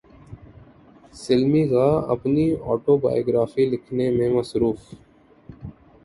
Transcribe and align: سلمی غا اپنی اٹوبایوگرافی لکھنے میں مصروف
سلمی 1.23 1.63
غا 1.71 1.89
اپنی 2.13 2.45
اٹوبایوگرافی 2.71 3.63
لکھنے 3.71 4.05
میں 4.17 4.29
مصروف 4.37 4.79